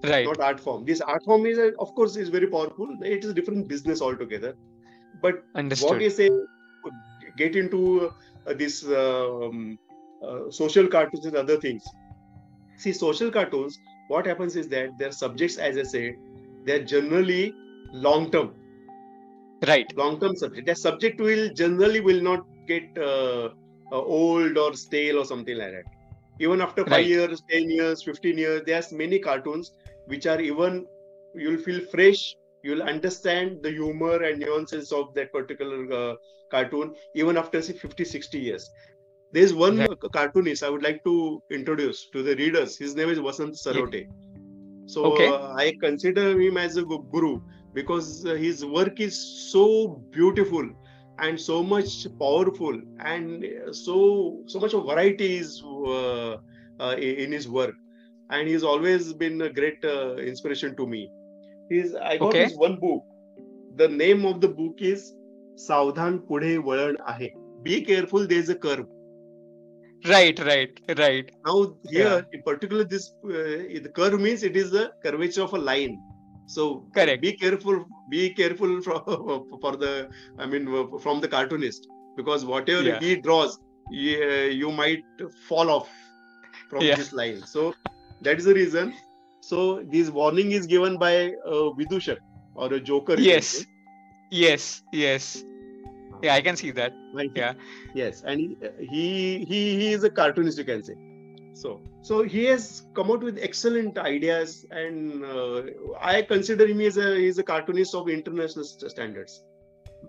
[0.04, 0.26] Right.
[0.26, 0.86] not art form.
[0.86, 2.88] This art form is, uh, of course, is very powerful.
[3.04, 4.56] It is a different business altogether.
[5.22, 5.36] But
[5.80, 6.30] what you say,
[7.38, 8.12] get into
[8.48, 9.78] uh, this um,
[10.26, 11.84] uh, social cartoons and other things.
[12.78, 13.78] See, social cartoons.
[14.08, 16.15] What happens is that their subjects, as I said,
[16.65, 17.54] they're generally
[17.93, 18.54] long term.
[19.65, 19.91] Right.
[19.96, 20.65] Long term subject.
[20.65, 23.50] Their subject will generally will not get uh,
[23.91, 25.86] uh, old or stale or something like that.
[26.39, 27.06] Even after five Right.
[27.06, 29.72] years, ten years, fifteen years, there's many cartoons
[30.06, 30.86] which are even
[31.36, 32.36] you'll feel fresh.
[32.63, 36.15] You'll understand the humor and nuances of that particular uh,
[36.52, 38.70] cartoon even after say 50, 60 years.
[39.34, 39.90] There's one Right.
[39.90, 42.78] uh, cartoonist I would like to introduce to the readers.
[42.78, 44.08] His name is Vasant Sarote.
[44.86, 45.28] So Okay.
[45.28, 47.40] uh, I consider him as a gu- guru
[47.74, 49.18] because uh, his work is
[49.52, 50.68] so beautiful
[51.20, 53.98] and so much powerful and uh, so
[54.48, 56.38] so much of variety is uh,
[56.80, 57.76] uh, in his work
[58.30, 61.02] and he's always been a great uh, inspiration to me
[61.70, 62.44] he's i got Okay.
[62.44, 63.04] his one book
[63.82, 65.08] the name of the book is
[65.68, 67.28] सावधान पुढे वळण आहे
[67.68, 68.88] be careful there's a curve
[70.06, 70.38] Right.
[70.40, 70.80] Right.
[70.98, 71.32] Right.
[71.46, 72.22] now here Yeah.
[72.34, 75.98] in particular this uh, the curve means it is the curvature of a line
[76.46, 77.22] so Correct.
[77.22, 79.02] be careful be careful from,
[79.64, 80.66] for the i mean
[81.06, 83.00] from the cartoonist because whatever Yeah.
[83.00, 84.18] he draws you,
[84.62, 85.04] you might
[85.48, 85.90] fall off
[86.70, 86.96] from Yeah.
[86.96, 87.74] this line so
[88.22, 88.94] that is the reason
[89.42, 92.18] so this warning is given by uh, vidushak
[92.56, 93.66] or a joker Yes.
[94.30, 94.84] Yes.
[94.92, 95.44] Yes.
[96.24, 96.94] Yeah, I can see that.
[97.14, 97.54] Like, Yeah.
[97.96, 98.58] yes and he,
[98.92, 100.96] he he he is a cartoonist you can say
[101.62, 101.70] so
[102.08, 102.64] so he has
[102.98, 105.62] come out with excellent ideas and uh,
[106.14, 109.44] i consider him as a he's a cartoonist of international standards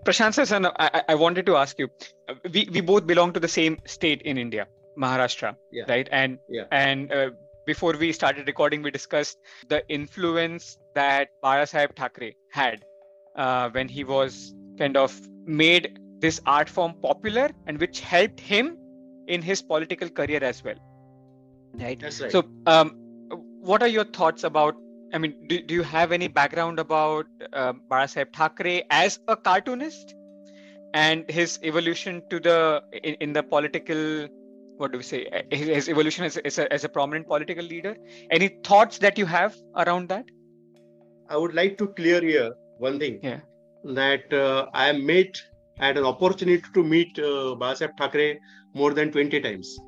[0.07, 1.87] Prashant sir, son, I, I- wanted to ask you.
[2.29, 4.65] uh, We we both belong to the same state in India,
[5.03, 5.85] Maharashtra, Yeah.
[5.93, 6.07] right?
[6.19, 6.67] And Yeah.
[6.71, 7.29] and uh,
[7.69, 9.39] before we started recording, we discussed
[9.73, 12.85] the influence that Balasaheb Thackeray had
[13.35, 14.37] uh, when he was
[14.79, 15.15] kind of
[15.45, 18.77] made this art form popular, and which helped him
[19.27, 20.75] in his political career as well,
[21.75, 21.99] right?
[21.99, 22.31] that's right.
[22.31, 22.91] So, um,
[23.71, 24.75] what are your thoughts about?
[25.13, 30.13] I mean, do, do you have any background about uh, Balasaheb Thackeray as a cartoonist
[30.93, 34.27] and his evolution to the in, in the political
[34.77, 37.97] what do we say his, his evolution as, as, a, as a prominent political leader?
[38.31, 40.25] Any thoughts that you have around that?
[41.29, 43.19] I would like to clear here one thing.
[43.21, 43.39] Yeah
[43.83, 45.41] that uh, i met
[45.77, 48.39] had an opportunity to meet uh, Balasaheb Thackeray
[48.73, 49.81] more than 20 times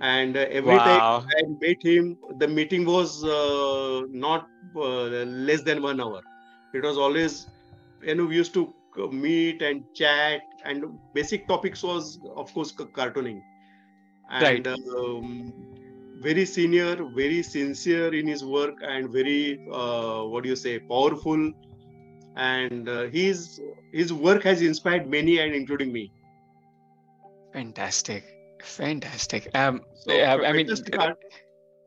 [0.00, 0.88] and uh, every Wow.
[0.88, 6.20] time i met him the meeting was uh, not uh, less than one hour
[6.74, 7.46] it was always
[8.02, 8.64] you know we used to
[9.02, 10.84] uh, meet and chat and
[11.14, 13.40] basic topics was of course ca- cartooning
[14.40, 14.66] Right.
[14.98, 15.52] um,
[16.26, 21.50] very senior very sincere in his work and very uh, what do you say powerful
[22.36, 23.60] and uh, his
[23.92, 26.10] his work has inspired many and including me.
[27.52, 28.24] Fantastic.
[28.62, 29.48] Fantastic.
[29.54, 30.68] Um so I mean,
[30.98, 31.18] art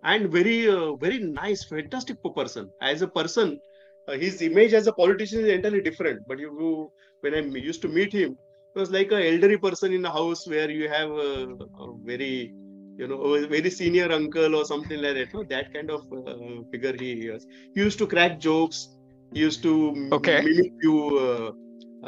[0.04, 2.70] and very uh, very nice fantastic person.
[2.82, 3.60] As a person
[4.08, 6.22] uh, his image as a politician is entirely different.
[6.28, 8.38] But you, you when i used to meet him
[8.76, 11.48] it was like an elderly person in a house where you have a,
[11.80, 12.54] a very
[12.98, 15.34] you know a very senior uncle or something like that.
[15.34, 17.46] No that kind of uh, figure he is.
[17.74, 18.97] He used to crack jokes
[19.34, 19.74] he used to
[20.18, 20.42] Okay.
[20.42, 21.52] mimic few uh,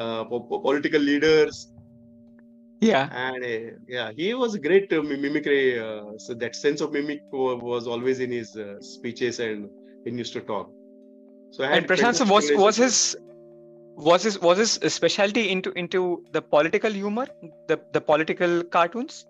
[0.02, 1.72] uh, po- po- political leaders.
[2.82, 3.10] Yeah.
[3.12, 7.22] And uh, yeah he was a great uh, mimicry uh, so that sense of mimic
[7.32, 9.70] was always in his uh, speeches and
[10.06, 10.70] he used to talk.
[11.52, 13.18] So I had and prashant so was was his
[14.10, 17.28] was his was his specialty into into the political humor
[17.68, 19.26] the the political cartoons?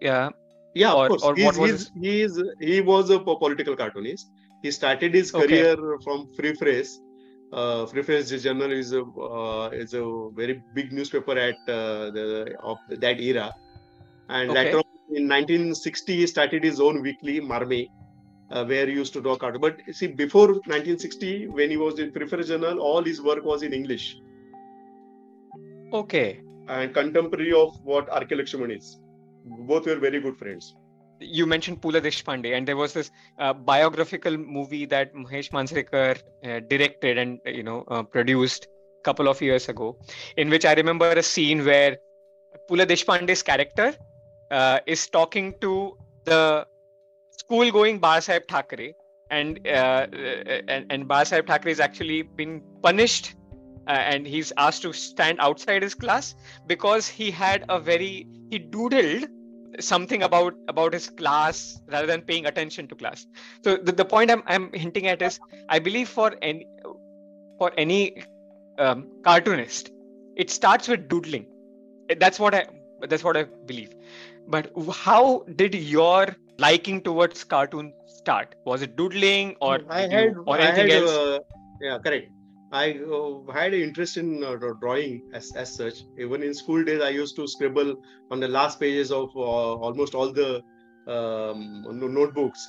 [0.00, 0.30] Yeah.
[0.74, 1.24] Yeah or- of course.
[1.24, 4.26] or he's, what was he's, he's he was a political cartoonist.
[4.62, 5.48] He started his Okay.
[5.48, 6.98] career from Free Press
[7.52, 12.56] uh, Free Press Journal is a uh, is a very big newspaper at uh, the
[12.62, 13.52] of that era.
[14.28, 14.64] And Okay.
[14.64, 14.84] later on
[15.16, 17.88] in 1960 he started his own weekly Marmik
[18.50, 22.12] uh, where he used to draw cartoons but see before 1960 when he was in
[22.12, 24.16] Free Press Journal all his work was in english.
[25.92, 26.40] Okay.
[26.68, 28.98] And contemporary of what RK Laxman is.
[29.44, 30.74] Both were very good friends
[31.22, 36.60] you mentioned Pula Deshpande, and there was this uh, biographical movie that Mahesh Manjrekar uh,
[36.68, 38.66] directed and uh, you know uh, produced
[39.00, 39.98] a couple of years ago,
[40.36, 41.96] in which I remember a scene where
[42.68, 43.94] Pula Deshpande's character
[44.50, 46.66] uh, is talking to the
[47.30, 48.94] school-going Sahib Thackeray,
[49.30, 50.06] and uh,
[50.68, 53.34] and and Thackeray is actually been punished.
[53.88, 56.36] And he's asked to stand outside his class
[56.68, 59.26] because he had a very he doodled
[59.80, 63.26] something about about his class rather than paying attention to class.
[63.64, 66.66] So the, the point I'm, I'm hinting at is i believe for any
[67.58, 68.22] for any
[68.78, 69.90] um, cartoonist
[70.36, 71.46] it starts with doodling.
[72.18, 72.66] That's what i
[73.08, 73.94] that's what i believe.
[74.48, 78.54] But how did your liking towards cartoon start?
[78.64, 81.18] Was it doodling or I did you- had, or I anything had, else?
[81.18, 81.38] uh,
[81.80, 82.28] yeah, correct.
[82.72, 85.94] I uh, had an interest in uh, drawing as, as such.
[86.18, 87.94] Even in school days, I used to scribble
[88.30, 89.40] on the last pages of uh,
[89.86, 90.62] almost all the
[91.06, 92.60] um, notebooks.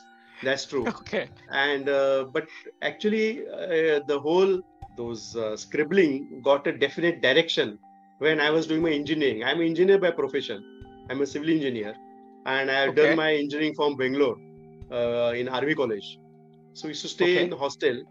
[0.41, 0.93] That's true.
[0.99, 2.47] okay And uh, but
[2.81, 4.61] actually, uh, the whole
[4.97, 7.79] those uh, scribbling got a definite direction
[8.19, 9.43] when I was doing my engineering.
[9.43, 10.63] I'm an engineer by profession.
[11.09, 11.95] I'm a civil engineer,
[12.45, 12.95] and I have Okay.
[12.95, 14.37] done my engineering from Bangalore
[14.91, 16.19] uh, in RV College.
[16.73, 17.41] So we used to stay Okay.
[17.41, 18.03] in hostel,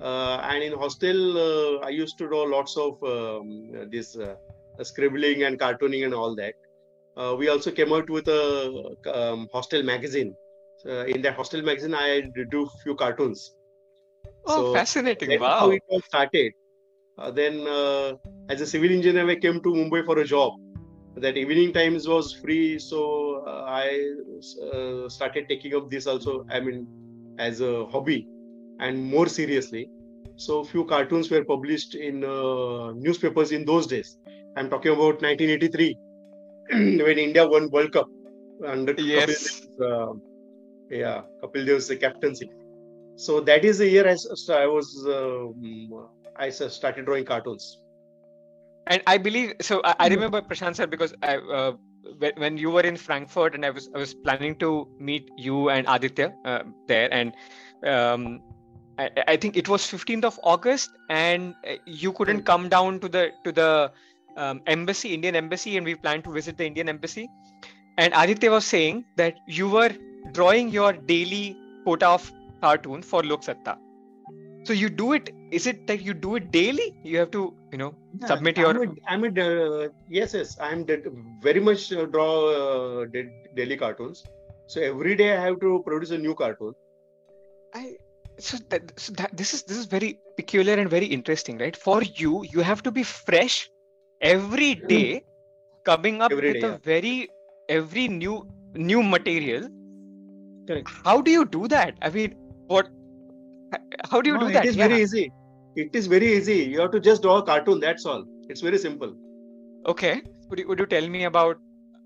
[0.00, 4.34] and in hostel uh, I used to draw lots of um, this uh,
[4.82, 6.54] scribbling and cartooning and all that.
[7.16, 10.34] Uh, we also came out with a um, hostel magazine.
[10.84, 13.54] Uh, in that hostel magazine, I do few cartoons.
[14.44, 16.52] oh So fascinating that's wow how it all started.
[17.18, 18.12] Uh, then, uh,
[18.50, 20.52] as a civil engineer, I came to Mumbai for a job.
[21.16, 23.86] That evening times was free, so uh, I
[24.70, 26.44] uh, started taking up this also.
[26.50, 26.86] I mean,
[27.38, 28.28] as a hobby,
[28.80, 29.88] and more seriously.
[30.36, 34.16] So, few cartoons were published in uh, newspapers in those days.
[34.56, 35.96] I'm talking about 1983,
[36.72, 38.06] when India won World Cup
[38.66, 39.36] under Kapil Yes.
[39.42, 40.12] Dev's, uh,
[40.90, 42.50] yeah, Kapil Dev's captaincy.
[43.16, 47.78] So that is the year I was um, I started drawing cartoons.
[48.86, 49.80] and I believe so.
[49.84, 50.08] I, I Hmm.
[50.08, 51.72] remember Prashant sir because I, uh,
[52.18, 55.70] when, when you were in Frankfurt and I was I was planning to meet you
[55.70, 57.32] and Aditya uh, there, and
[57.86, 58.40] um,
[58.98, 62.44] I, I think it was 15th of August, and uh, you couldn't Hmm.
[62.44, 63.92] come down to the to the
[64.36, 67.28] um, embassy, Indian embassy, and we planned to visit the Indian embassy.
[67.98, 69.90] And Aditya was saying that you were
[70.32, 72.32] drawing your daily quota of
[72.62, 73.76] cartoon for Lok Satta.
[74.64, 75.30] So you do it.
[75.52, 76.94] Is it that you do it daily?
[77.04, 79.28] You have to, you know, submit your I'm a, I'm a
[79.84, 81.02] uh, yes yes I'm de-
[81.42, 84.24] very much uh, draw uh, da- daily cartoons.
[84.68, 86.74] So every day I have to produce a new cartoon.
[87.74, 87.96] I
[88.38, 91.76] so that, so that this is this is very peculiar and very interesting, right?
[91.76, 93.68] For you, you have to be fresh
[94.20, 94.86] every hmm.
[94.86, 95.22] day,
[95.84, 96.78] coming up Every with day, a yeah.
[96.82, 97.28] very
[97.68, 99.68] every new new material.
[100.66, 100.88] Correct.
[101.04, 101.96] How do you do that?
[102.02, 102.34] I mean,
[102.66, 102.88] what?
[104.10, 104.64] How do you No, do that?
[104.64, 104.88] It is Yeah.
[104.88, 105.30] very easy.
[105.76, 106.58] It is very easy.
[106.74, 107.80] You have to just draw a cartoon.
[107.80, 108.24] That's all.
[108.48, 109.14] It's very simple.
[109.86, 110.22] Okay.
[110.50, 111.58] Would you, would you tell me about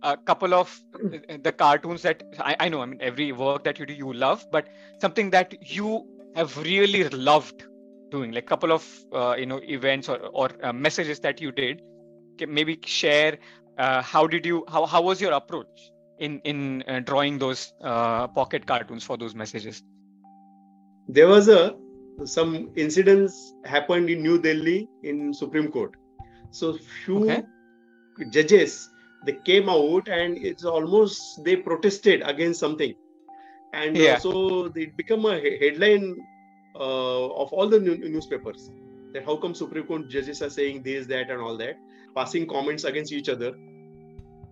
[0.02, 0.80] a couple of
[1.42, 2.82] the cartoons that I, I know?
[2.82, 4.68] I mean, every work that you do, you love, but
[5.00, 7.64] something that you have really loved
[8.10, 11.80] doing, like couple of uh, you know events or or uh, messages that you did.
[12.38, 13.38] Can maybe share
[13.78, 18.28] uh, how did you how how was your approach in in uh, drawing those uh,
[18.28, 19.82] pocket cartoons for those messages?
[21.08, 21.76] There was a
[22.24, 25.94] some incidents happened in New Delhi in Supreme Court.
[26.50, 27.42] So few Okay.
[28.32, 28.88] judges
[29.26, 32.94] they came out and it's almost they protested against something,
[33.72, 34.18] and Yeah.
[34.18, 36.16] so it become a headline
[36.74, 38.70] uh, of all the new- newspapers
[39.12, 41.76] that how come Supreme Court judges are saying this that and all that,
[42.14, 43.52] passing comments against each other.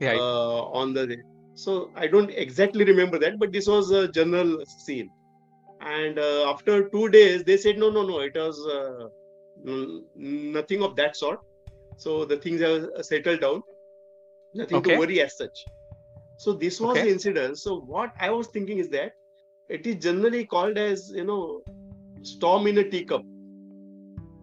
[0.01, 0.15] Yeah.
[0.15, 1.17] uh, on the
[1.63, 4.51] so i don't exactly remember that but this was a general
[4.83, 5.09] scene
[5.81, 9.09] and uh, after two days they said no no no it was uh,
[10.59, 11.41] nothing of that sort
[11.97, 13.61] so the things have settled down
[14.55, 14.93] nothing Okay.
[14.95, 15.59] to worry as such
[16.45, 17.05] so this was Okay.
[17.07, 19.13] the incident so what i was thinking is that
[19.77, 21.43] it is generally called as you know
[22.35, 23.23] storm in a teacup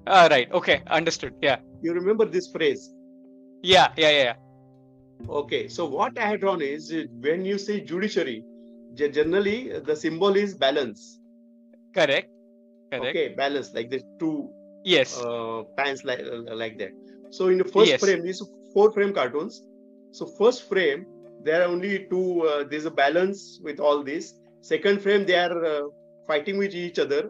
[0.08, 0.52] Ah, right.
[0.58, 0.82] Okay.
[0.96, 1.34] Understood.
[1.42, 1.58] Yeah.
[1.82, 2.82] you remember this phrase
[3.64, 3.88] Yeah.
[4.02, 4.12] Yeah.
[4.18, 4.24] Yeah.
[4.24, 4.36] yeah.
[5.38, 6.94] Okay, so what I had drawn is
[7.26, 8.44] when you say judiciary,
[8.94, 9.58] generally
[9.90, 11.20] the symbol is balance.
[11.96, 12.30] Correct.
[12.92, 13.10] Correct.
[13.10, 14.50] Okay, balance like the two
[14.84, 15.16] Yes.
[15.24, 16.92] uh, pans like uh, like that.
[17.32, 18.02] So in the first Yes.
[18.06, 18.44] frame, these
[18.76, 19.60] four frame cartoons.
[20.12, 21.06] So first frame,
[21.46, 22.42] there are only two.
[22.52, 24.34] Uh, there's a balance with all this.
[24.62, 25.82] Second frame, they are uh,
[26.28, 27.24] fighting with each other.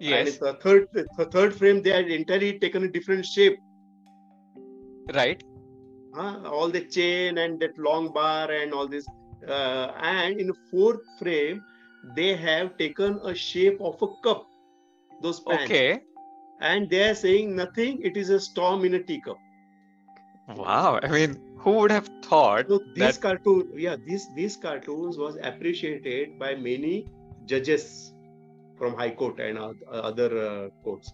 [0.00, 0.18] yes.
[0.18, 3.58] And the third, the third frame, they are entirely taken a different shape.
[5.14, 5.42] Right.
[6.14, 6.40] huh?
[6.44, 9.06] all the chain and that long bar and all this
[9.48, 11.62] uh, and in the fourth frame
[12.16, 14.46] they have taken a shape of a cup
[15.22, 16.00] those pans Okay.
[16.60, 19.38] and they are saying nothing it is a storm in a teacup
[20.48, 21.00] Wow.
[21.02, 22.66] I mean, who would have thought?
[22.68, 26.94] so these That- cartoon yeah these these cartoons was appreciated by many
[27.46, 27.84] judges
[28.78, 29.58] from high court and
[30.10, 31.12] other uh, courts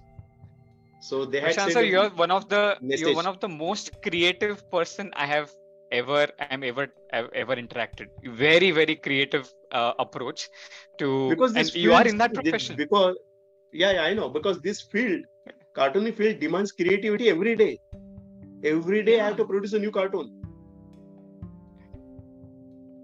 [1.01, 4.71] so they had Prashant sir, you're one of the you're one of the most creative
[4.71, 5.51] person I have
[5.93, 8.07] ever am ever ever, ever interacted.
[8.25, 10.49] Very very creative uh, approach
[10.99, 12.77] to because and you are in that profession.
[12.77, 13.17] because
[13.73, 15.23] yeah, yeah i know because this field
[15.77, 17.79] cartooning field demands creativity every day
[18.73, 20.31] every day i have to produce a new cartoon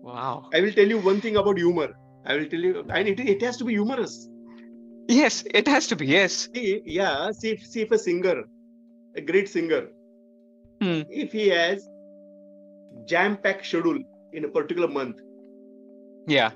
[0.02, 0.48] Wow.
[0.54, 1.88] i will tell you one thing about humor
[2.26, 4.26] i will tell you and it, it has to be humorous
[5.08, 6.06] Yes, it has to be.
[6.06, 6.48] Yes.
[6.54, 8.44] see yeah see if, see if a singer
[9.16, 9.82] a great singer
[10.82, 11.00] Hmm.
[11.22, 11.86] if he has
[13.12, 13.98] jam packed schedule
[14.32, 15.18] in a particular month
[16.26, 16.50] Yeah.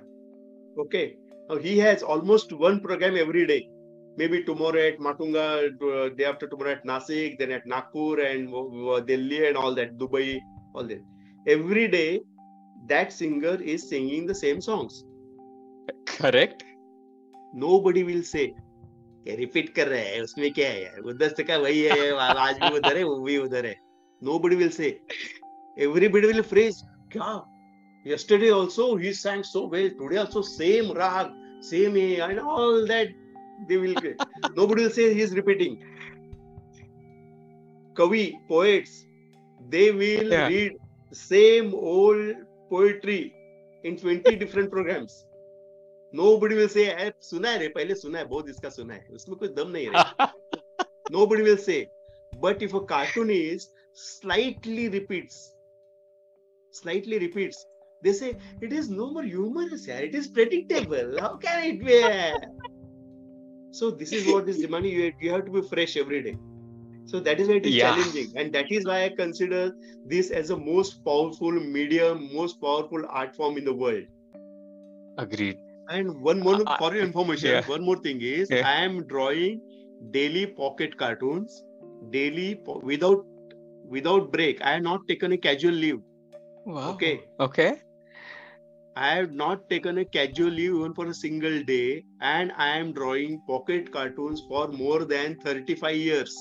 [0.78, 1.16] Okay.
[1.48, 3.68] Now he has almost one program every day.
[4.16, 9.00] Maybe tomorrow at Matunga, uh, day after tomorrow at Nasik, then at Nagpur and uh,
[9.00, 10.40] Delhi and all that, Dubai,
[10.74, 11.03] all that.
[11.46, 12.20] Every day,
[12.88, 15.05] that singer is singing the same songs.
[16.07, 16.64] Correct.
[17.55, 18.55] Nobody will say,
[19.27, 22.74] "ये repeat कर रहा है उसमें क्या है यार उधर का वही है आज भी
[22.77, 23.74] उधर है वो भी उधर है
[24.22, 25.00] nobody will say
[25.87, 27.31] everybody will phrase क्या
[28.05, 33.09] yesterday also he sang so well today also same rag same eh, and all that
[33.69, 33.95] they will
[34.57, 35.73] nobody will say he is repeating
[37.99, 38.93] kavi poets
[39.75, 40.47] they will Yeah.
[40.53, 40.77] read
[41.21, 42.35] same old
[42.69, 43.21] poetry
[43.89, 45.13] in 20 different programs
[46.19, 49.38] nobody will say "ए, सुना है रे पहले सुना है बहुत इसका सुना है उसमें
[49.43, 50.29] कोई दम नहीं है
[51.17, 51.79] nobody will say
[52.45, 55.38] but if a cartoonist slightly repeats
[56.81, 57.59] slightly repeats
[58.07, 58.29] they say
[58.67, 59.99] it is no more humorous yeah.
[60.09, 61.99] it is predictable how can it be
[63.78, 66.37] so this is what is demanding you, you have to be fresh every day
[67.12, 67.84] so that is why it is Yeah.
[67.84, 69.62] challenging and that is why i consider
[70.14, 74.04] this as the most powerful medium most powerful art form in the world
[75.18, 75.58] Agreed.
[75.90, 77.64] and one more Uh, for your information, yeah.
[77.66, 78.66] one more thing is Yeah.
[78.72, 79.60] I am drawing
[80.16, 81.62] daily pocket cartoons,
[82.10, 83.25] daily po- without
[83.96, 84.62] without break.
[84.62, 86.00] I have not taken a casual leave.
[86.66, 86.90] Wow.
[86.94, 87.70] Okay, Okay.
[88.96, 92.92] I have not taken a casual leave even for a single day, and I am
[92.92, 96.34] drawing pocket cartoons for more than 35 years.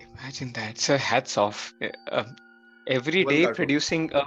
[0.00, 0.78] Imagine that.
[0.78, 1.72] So hats off.
[2.10, 2.24] Uh,
[2.88, 3.56] every One day cartoon.
[3.56, 4.24] producing a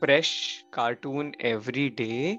[0.00, 2.38] fresh cartoon every day.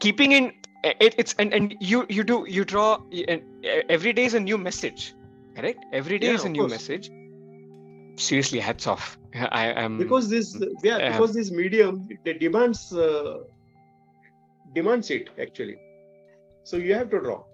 [0.00, 0.52] Keeping in
[0.84, 3.42] it, it's and, and you you do you draw and
[3.88, 5.14] every day is a new message
[5.56, 6.76] correct every day Yeah, is a new course.
[6.76, 7.10] message
[8.18, 9.16] seriously hats off
[9.50, 13.38] I am because this yeah uh, because this medium it demands uh,
[14.74, 15.76] demands it actually.
[16.64, 17.44] So you have to draw.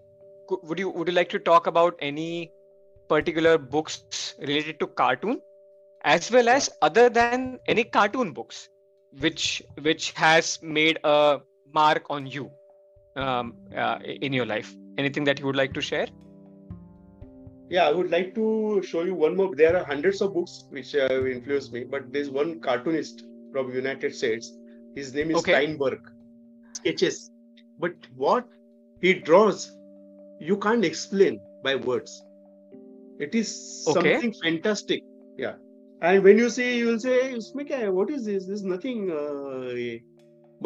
[0.63, 2.51] Would you would you like to talk about any
[3.09, 5.41] particular books related to cartoon
[6.05, 8.69] as well as other than any cartoon books
[9.21, 11.39] which which has made a
[11.75, 12.51] mark on you
[13.17, 16.07] um, uh, in your life anything that you would like to share
[17.73, 19.55] Yeah, I would like to show you one more.
[19.57, 24.15] There are hundreds of books which have influenced me, but there's one cartoonist from United
[24.15, 24.51] States.
[24.95, 25.53] His name is Okay.
[25.53, 26.01] Steinberg.
[26.79, 27.31] Sketches,
[27.85, 27.95] but
[28.25, 28.47] what
[29.01, 29.65] he draws,
[30.51, 32.19] you can't explain by words.
[33.29, 33.55] It is
[33.89, 33.95] Okay.
[34.01, 35.03] something fantastic.
[35.39, 35.55] Yeah,
[36.03, 37.67] and when you see, you will say, "Usme
[38.01, 38.47] "What is this?
[38.51, 39.73] This is nothing." Uh,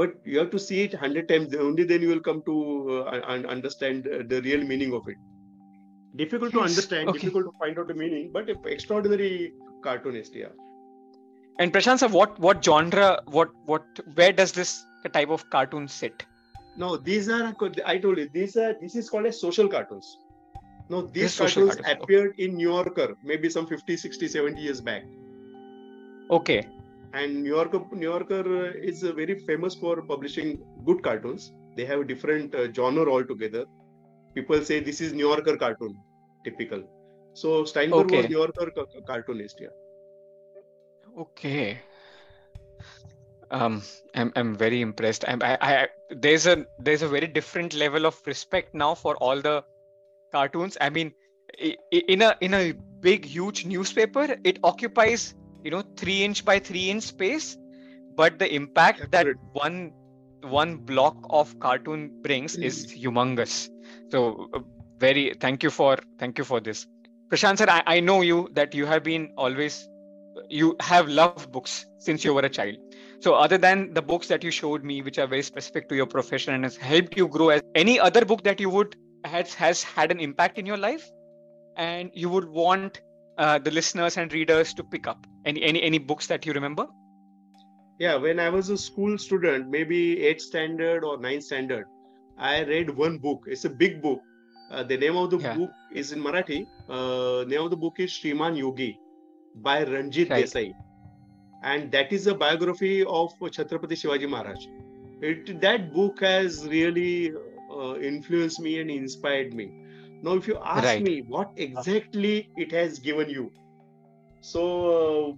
[0.02, 1.56] but you have to see it hundred times.
[1.68, 2.58] Only then you will come to
[2.98, 5.25] uh, un- understand uh, the real meaning of it
[6.16, 7.18] difficult to understand, okay.
[7.18, 9.52] difficult to find out the meaning, but extraordinary
[9.82, 10.34] cartoonist.
[10.34, 10.54] Yeah.
[11.64, 13.06] and prashant sir what what genre
[13.36, 14.72] what what where does this
[15.18, 16.26] type of cartoon sit
[16.80, 17.44] No, these are.
[17.90, 18.72] I told you these are.
[18.80, 20.08] This is called as social cartoons.
[20.94, 21.92] No, these cartoons cartoons, okay.
[21.92, 25.06] appeared in New Yorker maybe some 50, 60, 70 years back.
[26.38, 26.58] okay
[27.18, 30.48] And New Yorker, New Yorker uh, is uh, very famous for publishing
[30.88, 31.46] good cartoons.
[31.76, 33.62] They have a different uh, genre altogether.
[34.36, 35.96] People say this is New Yorker cartoon,
[36.44, 36.82] typical.
[37.34, 38.28] So Steinberg was Okay.
[38.28, 39.60] New Yorker ca- cartoonist.
[39.60, 39.74] Yeah.
[41.18, 41.80] Okay.
[43.50, 43.82] Um,
[44.14, 45.24] I'm I'm very impressed.
[45.28, 49.40] I'm, I, I there's a there's a very different level of respect now for all
[49.40, 49.64] the
[50.32, 50.76] cartoons.
[50.80, 51.12] I mean,
[51.90, 55.34] in a in a big huge newspaper, it occupies
[55.64, 57.56] you know three inch by three inch space,
[58.16, 59.92] but the impact that one
[60.42, 63.68] one block of cartoon brings is humongous.
[64.10, 64.60] So uh,
[64.98, 66.86] very thank you for thank you for this,
[67.30, 67.66] Prashant sir.
[67.68, 69.88] I, I know you that you have been always
[70.48, 72.76] you have loved books since you were a child.
[73.20, 76.06] So other than the books that you showed me which are very specific to your
[76.06, 79.82] profession and has helped you grow as any other book that you would has has
[79.82, 81.10] had an impact in your life?
[81.76, 83.00] And you would want
[83.38, 86.86] uh, the listeners and readers to pick up any any any books that you remember?
[87.98, 91.86] Yeah, when I was a school student, maybe eighth standard or ninth standard,
[92.38, 93.44] I read one book.
[93.46, 94.20] It's a big book.
[94.70, 95.54] Uh, the name of the Yeah.
[95.56, 96.66] book is in Marathi.
[96.88, 98.98] Uh, name of the book is Shriman Yogi
[99.56, 100.46] by Ranjit Right.
[100.46, 100.72] Desai,
[101.62, 104.66] and that is a biography of Chhatrapati Shivaji Maharaj.
[105.22, 107.32] It that book has really
[107.72, 109.70] uh, influenced me and inspired me.
[110.22, 111.00] Now, if you ask Right.
[111.00, 113.52] me what exactly it has given you,
[114.40, 114.62] so
[114.96, 115.34] uh,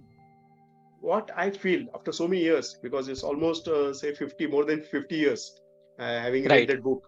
[0.99, 4.81] what I feel after so many years, because it's almost uh, say 50, more than
[4.81, 5.51] 50 years,
[5.99, 6.59] having Right.
[6.59, 7.03] read that book.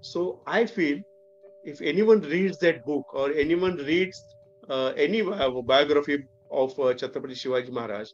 [0.00, 1.00] So I feel
[1.64, 4.22] if anyone reads that book or anyone reads
[4.68, 8.08] uh, any bi- biography of uh, Chhatrapati Shivaji Maharaj,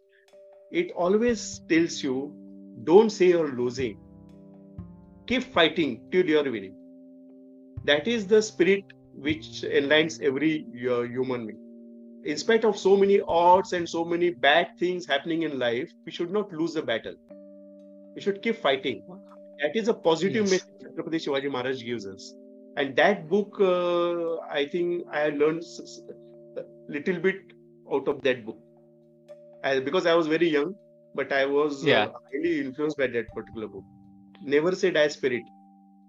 [0.70, 2.34] it always tells you
[2.84, 3.98] don't say you're losing.
[5.26, 6.74] Keep fighting till you're winning.
[7.84, 8.84] That is the spirit
[9.14, 11.58] which enlightens every uh, human being
[12.24, 16.12] in spite of so many odds and so many bad things happening in life, we
[16.12, 17.14] should not lose the battle.
[18.14, 19.02] We should keep fighting.
[19.62, 20.50] That is a positive Yes.
[20.52, 22.34] message Chhatrapati Shivaji Maharaj gives us.
[22.76, 25.62] And that book, uh, I think I learned
[26.56, 27.36] a little bit
[27.92, 28.58] out of that book.
[29.64, 30.74] I, because I was very young,
[31.14, 32.04] but I was Yeah.
[32.04, 33.84] uh, highly influenced by that particular book.
[34.42, 35.42] Never Say Die Spirit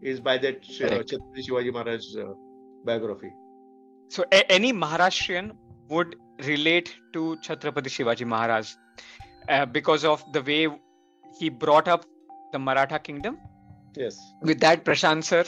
[0.01, 2.33] is by that uh, Chhatrapati Shivaji Maharaj uh,
[2.85, 3.31] biography.
[4.15, 5.45] so a- any maharashtrian
[5.91, 6.15] would
[6.47, 8.71] relate to chhatrapati shivaji maharaj
[9.55, 10.57] uh, because of the way
[11.39, 12.03] he brought up
[12.51, 13.39] the maratha kingdom.
[13.95, 14.17] Yes.
[14.41, 15.43] with that prashant sir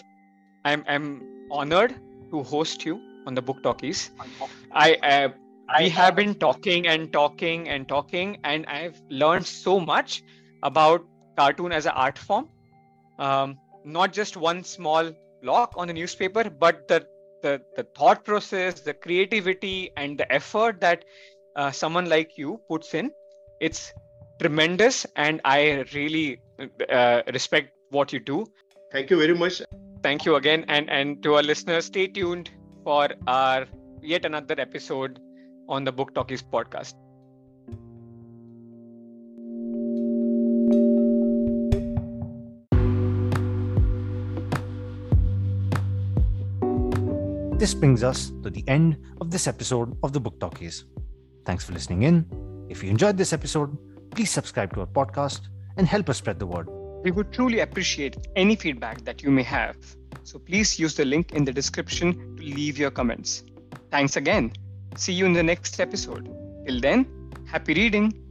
[0.65, 1.05] i'm i'm
[1.49, 1.93] honored
[2.31, 4.11] to host you on the book talkies.
[4.73, 5.29] I uh,
[5.79, 10.21] we have been talking and talking and talking and i've learned so much
[10.63, 11.05] about
[11.37, 12.49] cartoon as an art form.
[13.17, 17.05] Um, not just one small block on the newspaper but the
[17.43, 21.05] the, the thought process the creativity and the effort that
[21.55, 23.11] uh, someone like you puts in.
[23.61, 23.93] It's
[24.41, 26.39] tremendous and i really
[26.89, 28.45] uh, respect what you do
[28.91, 29.61] Thank you very much.
[30.03, 32.49] thank you again and and to our listeners stay tuned
[32.83, 33.65] for our
[34.01, 35.19] yet another episode
[35.69, 36.95] on the book talkies podcast
[47.63, 50.83] This brings us to the end of this episode of the Book Talkies.
[51.45, 52.27] Thanks for listening in.
[52.67, 53.77] If you enjoyed this episode,
[54.11, 55.47] please subscribe to our podcast
[55.77, 56.69] and help us spread the word.
[57.03, 59.75] we would truly appreciate any feedback that you may have.
[60.23, 63.43] So please use the link in the description to leave your comments.
[63.91, 64.53] Thanks again.
[64.95, 66.29] See you in the next episode.
[66.65, 67.05] Till then
[67.45, 68.22] happy reading